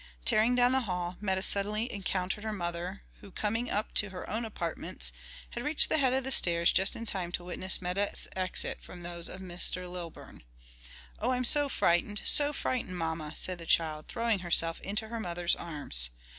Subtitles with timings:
[0.25, 4.45] Tearing down the hall, Meta suddenly encountered her mother, who, coming up to her own
[4.45, 5.11] apartments,
[5.51, 9.03] had reached the head of the stairs just in time to witness Meta's exit from
[9.03, 9.87] those of Mr.
[9.87, 10.41] Lilburn.
[11.19, 12.23] "Oh I'm so frightened!
[12.25, 16.09] so frightened, mamma!" cried the child, throwing herself into her mother's arms.